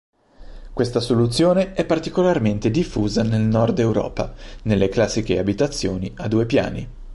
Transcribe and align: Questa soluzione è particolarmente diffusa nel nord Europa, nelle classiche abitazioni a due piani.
Questa 0.73 0.99
soluzione 0.99 1.73
è 1.73 1.85
particolarmente 1.85 2.71
diffusa 2.71 3.21
nel 3.21 3.41
nord 3.43 3.77
Europa, 3.77 4.33
nelle 4.63 4.89
classiche 4.89 5.37
abitazioni 5.37 6.11
a 6.15 6.27
due 6.27 6.47
piani. 6.47 6.89